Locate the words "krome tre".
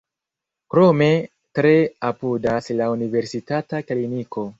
0.75-1.73